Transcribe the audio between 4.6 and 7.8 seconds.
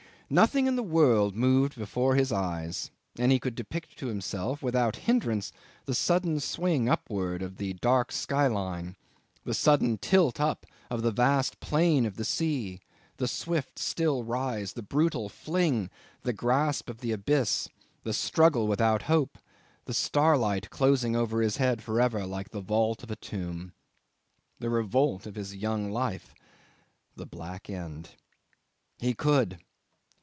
without hindrance the sudden swing upwards of the